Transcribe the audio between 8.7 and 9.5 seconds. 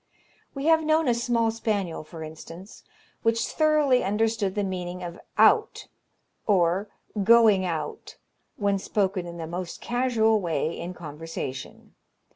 spoken in the